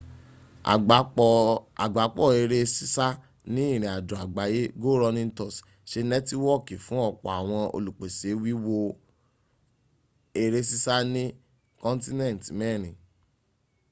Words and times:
agbapo 1.85 2.23
ere 2.41 2.59
sisa 2.75 3.07
ni 3.53 3.63
irinajo 3.69 4.15
agbaye 4.23 4.61
go 4.81 4.89
running 5.01 5.31
tours 5.37 5.55
se 5.89 5.99
netiwooki 6.09 6.75
fun 6.85 6.99
opo 7.09 7.25
awon 7.39 7.65
olupese 7.77 8.29
wiwo 8.41 8.77
era 10.43 10.59
sisa 10.69 10.95
ni 11.13 11.23
continent 11.83 12.43
merin 12.59 12.95